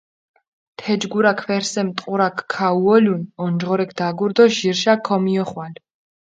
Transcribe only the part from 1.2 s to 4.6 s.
ქვერსემ ტყურაქ ქაუოლუნ, ონჯღორექ დაგურჷ დო